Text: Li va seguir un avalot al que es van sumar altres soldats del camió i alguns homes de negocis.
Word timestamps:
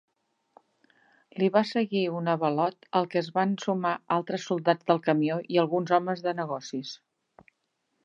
Li 1.41 1.49
va 1.57 1.61
seguir 1.71 2.01
un 2.21 2.31
avalot 2.33 2.89
al 3.01 3.07
que 3.13 3.21
es 3.23 3.31
van 3.37 3.55
sumar 3.67 3.93
altres 4.19 4.49
soldats 4.53 4.91
del 4.91 5.05
camió 5.11 5.41
i 5.57 5.65
alguns 5.67 5.97
homes 6.01 6.29
de 6.29 6.39
negocis. 6.43 7.01